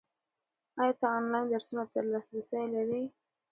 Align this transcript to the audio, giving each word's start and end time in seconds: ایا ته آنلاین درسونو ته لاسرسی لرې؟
ایا 0.81 0.93
ته 0.99 1.05
آنلاین 1.17 1.45
درسونو 1.51 1.83
ته 1.91 1.99
لاسرسی 2.11 2.61
لرې؟ 2.73 3.01